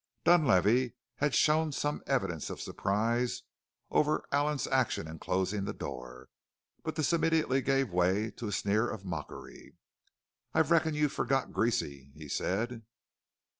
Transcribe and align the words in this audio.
Dunlavey 0.23 0.95
had 1.17 1.35
shown 1.35 1.71
some 1.71 2.01
evidence 2.07 2.49
of 2.49 2.59
surprise 2.59 3.43
over 3.91 4.25
Allen's 4.31 4.65
action 4.65 5.07
in 5.07 5.19
closing 5.19 5.65
the 5.65 5.75
door, 5.75 6.29
but 6.81 6.95
this 6.95 7.13
immediately 7.13 7.61
gave 7.61 7.93
way 7.93 8.31
to 8.31 8.47
a 8.47 8.51
sneer 8.51 8.89
of 8.89 9.05
mockery. 9.05 9.75
"I 10.55 10.61
reckon 10.61 10.95
you've 10.95 11.13
forgot 11.13 11.53
Greasy," 11.53 12.09
he 12.15 12.27
said. 12.27 12.81